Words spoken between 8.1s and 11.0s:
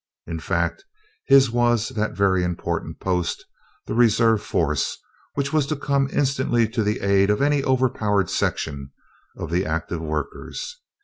section of the active workers.